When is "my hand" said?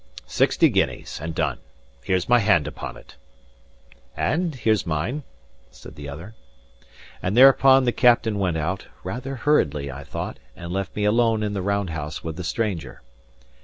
2.27-2.65